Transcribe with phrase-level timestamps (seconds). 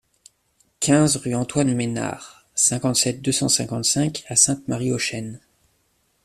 [0.79, 5.39] quinze rue Antoine Ménard, cinquante-sept, deux cent cinquante-cinq à Sainte-Marie-aux-Chênes